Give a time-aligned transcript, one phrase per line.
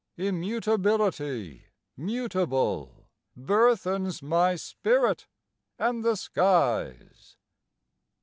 [0.17, 1.65] Immutability
[1.95, 3.05] mutable
[3.37, 5.27] Burthens my spirit
[5.77, 7.37] and the skies.